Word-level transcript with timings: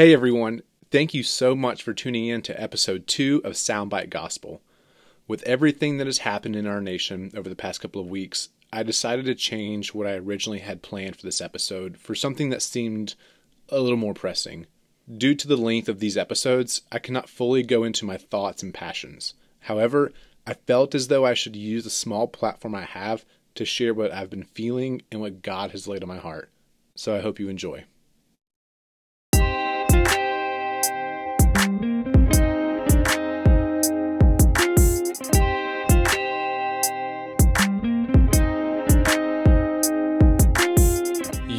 Hey 0.00 0.14
everyone, 0.14 0.62
thank 0.90 1.12
you 1.12 1.22
so 1.22 1.54
much 1.54 1.82
for 1.82 1.92
tuning 1.92 2.26
in 2.26 2.40
to 2.44 2.58
episode 2.58 3.06
2 3.06 3.42
of 3.44 3.52
Soundbite 3.52 4.08
Gospel. 4.08 4.62
With 5.28 5.42
everything 5.42 5.98
that 5.98 6.06
has 6.06 6.20
happened 6.20 6.56
in 6.56 6.66
our 6.66 6.80
nation 6.80 7.30
over 7.36 7.50
the 7.50 7.54
past 7.54 7.82
couple 7.82 8.00
of 8.00 8.08
weeks, 8.08 8.48
I 8.72 8.82
decided 8.82 9.26
to 9.26 9.34
change 9.34 9.92
what 9.92 10.06
I 10.06 10.14
originally 10.14 10.60
had 10.60 10.80
planned 10.80 11.16
for 11.16 11.26
this 11.26 11.42
episode 11.42 11.98
for 11.98 12.14
something 12.14 12.48
that 12.48 12.62
seemed 12.62 13.14
a 13.68 13.78
little 13.78 13.98
more 13.98 14.14
pressing. 14.14 14.64
Due 15.18 15.34
to 15.34 15.46
the 15.46 15.58
length 15.58 15.86
of 15.86 16.00
these 16.00 16.16
episodes, 16.16 16.80
I 16.90 16.98
cannot 16.98 17.28
fully 17.28 17.62
go 17.62 17.84
into 17.84 18.06
my 18.06 18.16
thoughts 18.16 18.62
and 18.62 18.72
passions. 18.72 19.34
However, 19.58 20.14
I 20.46 20.54
felt 20.54 20.94
as 20.94 21.08
though 21.08 21.26
I 21.26 21.34
should 21.34 21.56
use 21.56 21.84
the 21.84 21.90
small 21.90 22.26
platform 22.26 22.74
I 22.74 22.84
have 22.84 23.26
to 23.54 23.66
share 23.66 23.92
what 23.92 24.14
I've 24.14 24.30
been 24.30 24.44
feeling 24.44 25.02
and 25.12 25.20
what 25.20 25.42
God 25.42 25.72
has 25.72 25.86
laid 25.86 26.02
on 26.02 26.08
my 26.08 26.16
heart. 26.16 26.50
So 26.94 27.14
I 27.14 27.20
hope 27.20 27.38
you 27.38 27.50
enjoy. 27.50 27.84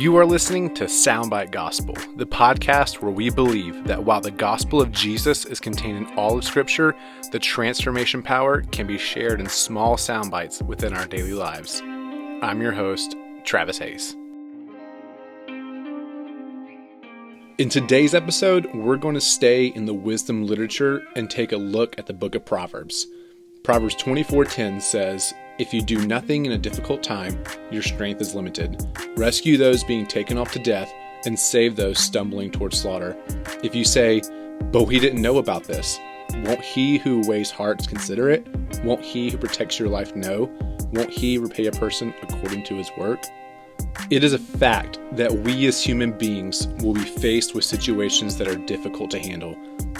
You 0.00 0.16
are 0.16 0.24
listening 0.24 0.72
to 0.76 0.84
Soundbite 0.84 1.50
Gospel, 1.50 1.94
the 2.16 2.24
podcast 2.24 3.02
where 3.02 3.10
we 3.10 3.28
believe 3.28 3.84
that 3.84 4.02
while 4.02 4.22
the 4.22 4.30
gospel 4.30 4.80
of 4.80 4.92
Jesus 4.92 5.44
is 5.44 5.60
contained 5.60 5.98
in 5.98 6.06
all 6.16 6.38
of 6.38 6.44
Scripture, 6.44 6.96
the 7.32 7.38
transformation 7.38 8.22
power 8.22 8.62
can 8.62 8.86
be 8.86 8.96
shared 8.96 9.40
in 9.40 9.46
small 9.46 9.98
sound 9.98 10.30
bites 10.30 10.62
within 10.62 10.94
our 10.94 11.06
daily 11.06 11.34
lives. 11.34 11.82
I'm 11.82 12.62
your 12.62 12.72
host, 12.72 13.14
Travis 13.44 13.76
Hayes. 13.76 14.16
In 17.58 17.68
today's 17.68 18.14
episode, 18.14 18.72
we're 18.72 18.96
going 18.96 19.16
to 19.16 19.20
stay 19.20 19.66
in 19.66 19.84
the 19.84 19.92
wisdom 19.92 20.46
literature 20.46 21.02
and 21.14 21.28
take 21.28 21.52
a 21.52 21.58
look 21.58 21.98
at 21.98 22.06
the 22.06 22.14
book 22.14 22.34
of 22.34 22.46
Proverbs. 22.46 23.06
Proverbs 23.64 23.96
24:10 23.96 24.80
says, 24.80 25.34
"If 25.60 25.74
you 25.74 25.82
do 25.82 26.06
nothing 26.06 26.46
in 26.46 26.52
a 26.52 26.58
difficult 26.58 27.02
time, 27.02 27.38
your 27.70 27.82
strength 27.82 28.22
is 28.22 28.34
limited. 28.34 28.82
Rescue 29.18 29.58
those 29.58 29.84
being 29.84 30.06
taken 30.06 30.38
off 30.38 30.52
to 30.52 30.58
death 30.58 30.90
and 31.26 31.38
save 31.38 31.76
those 31.76 31.98
stumbling 31.98 32.50
towards 32.50 32.78
slaughter." 32.78 33.14
If 33.62 33.74
you 33.74 33.84
say, 33.84 34.22
"But 34.72 34.84
we 34.84 34.98
didn't 34.98 35.20
know 35.20 35.36
about 35.36 35.64
this," 35.64 35.98
won't 36.46 36.62
he 36.62 36.96
who 36.96 37.28
weighs 37.28 37.50
hearts 37.50 37.86
consider 37.86 38.30
it? 38.30 38.46
Won't 38.84 39.04
he 39.04 39.28
who 39.28 39.36
protects 39.36 39.78
your 39.78 39.90
life 39.90 40.16
know? 40.16 40.48
Won't 40.94 41.10
he 41.10 41.36
repay 41.36 41.66
a 41.66 41.72
person 41.72 42.14
according 42.22 42.64
to 42.64 42.76
his 42.76 42.90
work? 42.96 43.22
It 44.10 44.24
is 44.24 44.32
a 44.32 44.38
fact 44.38 44.98
that 45.12 45.32
we 45.32 45.66
as 45.66 45.82
human 45.82 46.10
beings 46.10 46.66
will 46.82 46.94
be 46.94 47.04
faced 47.04 47.54
with 47.54 47.64
situations 47.64 48.36
that 48.36 48.48
are 48.48 48.56
difficult 48.56 49.10
to 49.12 49.20
handle. 49.20 49.56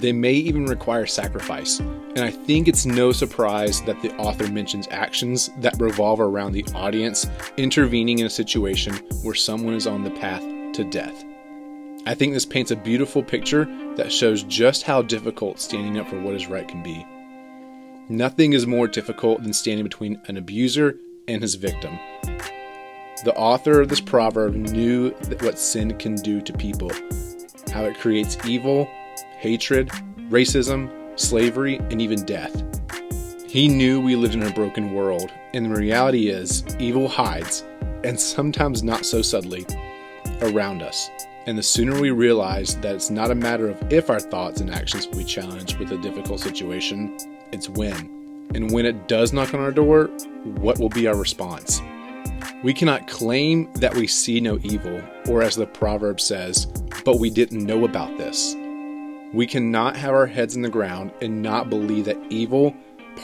They 0.00 0.12
may 0.12 0.32
even 0.34 0.66
require 0.66 1.06
sacrifice, 1.06 1.78
and 1.78 2.20
I 2.20 2.30
think 2.30 2.68
it's 2.68 2.84
no 2.84 3.12
surprise 3.12 3.80
that 3.82 4.00
the 4.02 4.14
author 4.16 4.46
mentions 4.48 4.88
actions 4.90 5.50
that 5.58 5.80
revolve 5.80 6.20
around 6.20 6.52
the 6.52 6.66
audience 6.74 7.26
intervening 7.56 8.18
in 8.18 8.26
a 8.26 8.30
situation 8.30 8.94
where 9.22 9.34
someone 9.34 9.74
is 9.74 9.86
on 9.86 10.04
the 10.04 10.10
path 10.10 10.42
to 10.74 10.84
death. 10.84 11.24
I 12.06 12.14
think 12.14 12.34
this 12.34 12.44
paints 12.44 12.70
a 12.70 12.76
beautiful 12.76 13.22
picture 13.22 13.64
that 13.96 14.12
shows 14.12 14.42
just 14.42 14.82
how 14.82 15.00
difficult 15.00 15.58
standing 15.58 15.98
up 15.98 16.08
for 16.08 16.20
what 16.20 16.34
is 16.34 16.48
right 16.48 16.68
can 16.68 16.82
be. 16.82 17.06
Nothing 18.10 18.52
is 18.52 18.66
more 18.66 18.86
difficult 18.86 19.42
than 19.42 19.54
standing 19.54 19.84
between 19.84 20.20
an 20.26 20.36
abuser 20.36 20.98
and 21.26 21.40
his 21.40 21.54
victim. 21.54 21.98
The 23.24 23.34
author 23.36 23.80
of 23.80 23.88
this 23.88 24.02
proverb 24.02 24.54
knew 24.54 25.10
what 25.40 25.58
sin 25.58 25.96
can 25.96 26.14
do 26.16 26.42
to 26.42 26.52
people, 26.52 26.90
how 27.72 27.84
it 27.84 27.98
creates 27.98 28.36
evil, 28.44 28.86
hatred, 29.38 29.88
racism, 30.28 30.90
slavery, 31.18 31.76
and 31.76 32.02
even 32.02 32.26
death. 32.26 32.62
He 33.48 33.66
knew 33.66 34.02
we 34.02 34.14
lived 34.14 34.34
in 34.34 34.42
a 34.42 34.52
broken 34.52 34.92
world, 34.92 35.30
and 35.54 35.64
the 35.64 35.80
reality 35.80 36.28
is, 36.28 36.64
evil 36.78 37.08
hides, 37.08 37.64
and 38.04 38.20
sometimes 38.20 38.82
not 38.82 39.06
so 39.06 39.22
subtly, 39.22 39.64
around 40.42 40.82
us. 40.82 41.08
And 41.46 41.56
the 41.56 41.62
sooner 41.62 41.98
we 41.98 42.10
realize 42.10 42.76
that 42.80 42.94
it's 42.94 43.08
not 43.08 43.30
a 43.30 43.34
matter 43.34 43.70
of 43.70 43.90
if 43.90 44.10
our 44.10 44.20
thoughts 44.20 44.60
and 44.60 44.70
actions 44.70 45.06
will 45.06 45.16
be 45.16 45.24
challenged 45.24 45.78
with 45.78 45.92
a 45.92 45.98
difficult 45.98 46.40
situation, 46.40 47.16
it's 47.52 47.70
when. 47.70 48.50
And 48.54 48.70
when 48.70 48.84
it 48.84 49.08
does 49.08 49.32
knock 49.32 49.54
on 49.54 49.60
our 49.60 49.72
door, 49.72 50.08
what 50.44 50.78
will 50.78 50.90
be 50.90 51.06
our 51.06 51.16
response? 51.16 51.80
We 52.62 52.74
cannot 52.74 53.08
claim 53.08 53.72
that 53.74 53.94
we 53.94 54.06
see 54.06 54.40
no 54.40 54.58
evil, 54.62 55.02
or 55.28 55.42
as 55.42 55.56
the 55.56 55.66
proverb 55.66 56.20
says, 56.20 56.66
but 57.04 57.18
we 57.18 57.30
didn't 57.30 57.64
know 57.64 57.84
about 57.84 58.16
this. 58.18 58.54
We 59.32 59.46
cannot 59.46 59.96
have 59.96 60.14
our 60.14 60.26
heads 60.26 60.56
in 60.56 60.62
the 60.62 60.68
ground 60.68 61.12
and 61.20 61.42
not 61.42 61.68
believe 61.68 62.04
that 62.06 62.22
evil, 62.30 62.74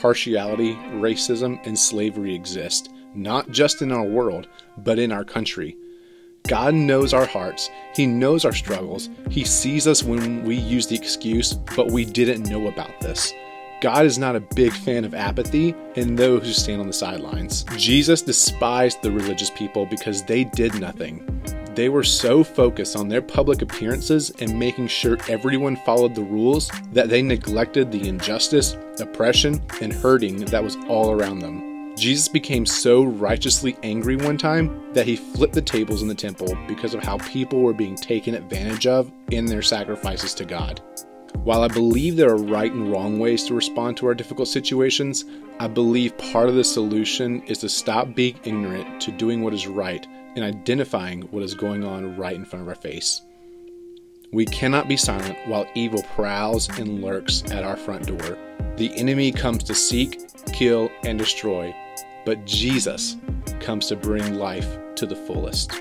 partiality, 0.00 0.74
racism, 0.94 1.64
and 1.66 1.78
slavery 1.78 2.34
exist, 2.34 2.90
not 3.14 3.50
just 3.50 3.80
in 3.80 3.92
our 3.92 4.04
world, 4.04 4.48
but 4.78 4.98
in 4.98 5.12
our 5.12 5.24
country. 5.24 5.76
God 6.48 6.74
knows 6.74 7.12
our 7.14 7.26
hearts. 7.26 7.70
He 7.94 8.06
knows 8.06 8.44
our 8.44 8.52
struggles. 8.52 9.08
He 9.30 9.44
sees 9.44 9.86
us 9.86 10.02
when 10.02 10.44
we 10.44 10.56
use 10.56 10.86
the 10.86 10.96
excuse, 10.96 11.54
but 11.54 11.90
we 11.90 12.04
didn't 12.04 12.48
know 12.48 12.66
about 12.66 13.00
this. 13.00 13.32
God 13.80 14.04
is 14.04 14.18
not 14.18 14.36
a 14.36 14.40
big 14.40 14.72
fan 14.72 15.06
of 15.06 15.14
apathy 15.14 15.74
and 15.96 16.18
those 16.18 16.42
who 16.42 16.52
stand 16.52 16.82
on 16.82 16.86
the 16.86 16.92
sidelines. 16.92 17.64
Jesus 17.76 18.20
despised 18.20 19.00
the 19.00 19.10
religious 19.10 19.48
people 19.48 19.86
because 19.86 20.22
they 20.22 20.44
did 20.44 20.78
nothing. 20.78 21.24
They 21.74 21.88
were 21.88 22.04
so 22.04 22.44
focused 22.44 22.94
on 22.94 23.08
their 23.08 23.22
public 23.22 23.62
appearances 23.62 24.30
and 24.40 24.58
making 24.58 24.88
sure 24.88 25.16
everyone 25.30 25.76
followed 25.86 26.14
the 26.14 26.22
rules 26.22 26.70
that 26.92 27.08
they 27.08 27.22
neglected 27.22 27.90
the 27.90 28.06
injustice, 28.06 28.76
oppression, 28.98 29.64
and 29.80 29.94
hurting 29.94 30.44
that 30.46 30.62
was 30.62 30.76
all 30.88 31.12
around 31.12 31.38
them. 31.38 31.96
Jesus 31.96 32.28
became 32.28 32.66
so 32.66 33.04
righteously 33.04 33.78
angry 33.82 34.16
one 34.16 34.36
time 34.36 34.92
that 34.92 35.06
he 35.06 35.16
flipped 35.16 35.54
the 35.54 35.62
tables 35.62 36.02
in 36.02 36.08
the 36.08 36.14
temple 36.14 36.54
because 36.68 36.92
of 36.92 37.02
how 37.02 37.16
people 37.18 37.62
were 37.62 37.72
being 37.72 37.96
taken 37.96 38.34
advantage 38.34 38.86
of 38.86 39.10
in 39.30 39.46
their 39.46 39.62
sacrifices 39.62 40.34
to 40.34 40.44
God. 40.44 40.82
While 41.34 41.62
I 41.62 41.68
believe 41.68 42.16
there 42.16 42.30
are 42.30 42.36
right 42.36 42.72
and 42.72 42.90
wrong 42.90 43.18
ways 43.18 43.44
to 43.44 43.54
respond 43.54 43.96
to 43.96 44.06
our 44.06 44.14
difficult 44.14 44.48
situations, 44.48 45.24
I 45.58 45.68
believe 45.68 46.18
part 46.18 46.48
of 46.48 46.54
the 46.54 46.64
solution 46.64 47.42
is 47.42 47.58
to 47.58 47.68
stop 47.68 48.14
being 48.14 48.38
ignorant 48.44 49.00
to 49.02 49.12
doing 49.12 49.42
what 49.42 49.54
is 49.54 49.66
right 49.66 50.06
and 50.34 50.44
identifying 50.44 51.22
what 51.30 51.42
is 51.42 51.54
going 51.54 51.84
on 51.84 52.16
right 52.16 52.36
in 52.36 52.44
front 52.44 52.62
of 52.62 52.68
our 52.68 52.74
face. 52.74 53.22
We 54.32 54.44
cannot 54.44 54.88
be 54.88 54.96
silent 54.96 55.38
while 55.46 55.66
evil 55.74 56.02
prowls 56.14 56.68
and 56.78 57.02
lurks 57.02 57.42
at 57.50 57.64
our 57.64 57.76
front 57.76 58.06
door. 58.06 58.36
The 58.76 58.92
enemy 58.96 59.32
comes 59.32 59.64
to 59.64 59.74
seek, 59.74 60.20
kill, 60.52 60.90
and 61.04 61.18
destroy, 61.18 61.74
but 62.26 62.44
Jesus 62.44 63.16
comes 63.60 63.86
to 63.86 63.96
bring 63.96 64.34
life 64.34 64.78
to 64.96 65.06
the 65.06 65.16
fullest. 65.16 65.72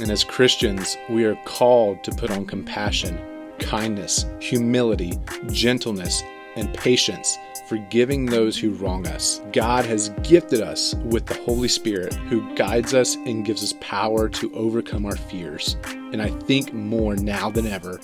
And 0.00 0.10
as 0.10 0.22
Christians, 0.22 0.96
we 1.10 1.24
are 1.24 1.38
called 1.44 2.04
to 2.04 2.12
put 2.12 2.30
on 2.30 2.46
compassion 2.46 3.18
kindness, 3.62 4.26
humility, 4.40 5.12
gentleness, 5.48 6.22
and 6.56 6.72
patience, 6.74 7.38
forgiving 7.68 8.26
those 8.26 8.58
who 8.58 8.74
wrong 8.74 9.06
us. 9.06 9.40
God 9.52 9.86
has 9.86 10.10
gifted 10.22 10.60
us 10.60 10.94
with 11.04 11.26
the 11.26 11.34
Holy 11.42 11.68
Spirit 11.68 12.14
who 12.14 12.54
guides 12.54 12.94
us 12.94 13.14
and 13.14 13.44
gives 13.44 13.62
us 13.62 13.74
power 13.80 14.28
to 14.28 14.52
overcome 14.54 15.06
our 15.06 15.16
fears. 15.16 15.76
And 15.86 16.20
I 16.20 16.28
think 16.28 16.72
more 16.74 17.16
now 17.16 17.50
than 17.50 17.66
ever, 17.66 17.98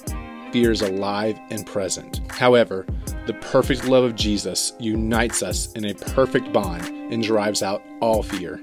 fear 0.53 0.71
is 0.71 0.81
alive 0.81 1.39
and 1.51 1.67
present. 1.67 2.21
However, 2.33 2.87
the 3.27 3.35
perfect 3.35 3.85
love 3.87 4.05
of 4.05 4.15
Jesus 4.15 4.73
unites 4.79 5.43
us 5.43 5.73
in 5.75 5.85
a 5.85 5.95
perfect 5.95 6.53
bond 6.53 6.87
and 7.13 7.23
drives 7.23 7.63
out 7.63 7.83
all 8.01 8.23
fear. 8.23 8.61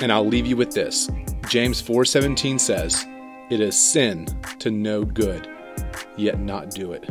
And 0.00 0.12
I'll 0.12 0.26
leave 0.26 0.46
you 0.46 0.56
with 0.56 0.72
this. 0.72 1.08
James 1.48 1.80
4:17 1.80 2.58
says, 2.58 3.04
"It 3.50 3.60
is 3.60 3.76
sin 3.76 4.26
to 4.60 4.70
know 4.70 5.04
good 5.04 5.48
yet 6.16 6.38
not 6.38 6.70
do 6.70 6.92
it. 6.92 7.08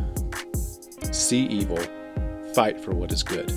See 1.14 1.46
evil, 1.46 1.80
fight 2.54 2.80
for 2.80 2.92
what 2.92 3.12
is 3.12 3.24
good. 3.24 3.52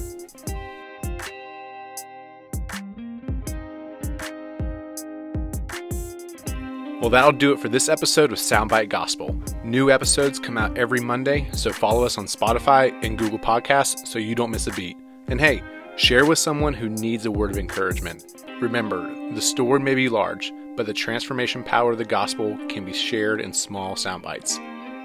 Well, 7.00 7.10
that'll 7.10 7.32
do 7.32 7.52
it 7.52 7.60
for 7.60 7.68
this 7.68 7.90
episode 7.90 8.32
of 8.32 8.38
Soundbite 8.38 8.88
Gospel. 8.88 9.38
New 9.62 9.90
episodes 9.90 10.38
come 10.38 10.56
out 10.56 10.78
every 10.78 11.00
Monday, 11.00 11.48
so 11.52 11.70
follow 11.70 12.02
us 12.02 12.16
on 12.16 12.24
Spotify 12.24 12.98
and 13.04 13.18
Google 13.18 13.38
Podcasts 13.38 14.06
so 14.06 14.18
you 14.18 14.34
don't 14.34 14.50
miss 14.50 14.68
a 14.68 14.72
beat. 14.72 14.96
And 15.28 15.38
hey, 15.38 15.62
share 15.96 16.24
with 16.24 16.38
someone 16.38 16.72
who 16.72 16.88
needs 16.88 17.26
a 17.26 17.30
word 17.30 17.50
of 17.50 17.58
encouragement. 17.58 18.44
Remember, 18.58 19.06
the 19.34 19.42
store 19.42 19.78
may 19.78 19.94
be 19.94 20.08
large, 20.08 20.50
but 20.76 20.86
the 20.86 20.94
transformation 20.94 21.62
power 21.62 21.92
of 21.92 21.98
the 21.98 22.06
gospel 22.06 22.56
can 22.68 22.86
be 22.86 22.94
shared 22.94 23.40
in 23.40 23.52
small 23.52 23.96
sound 23.96 24.22
bites. 24.22 24.58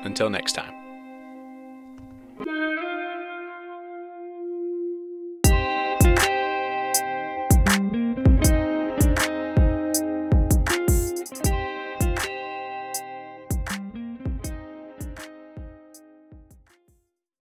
Until 0.04 0.30
next 0.30 0.54
time. 0.54 0.78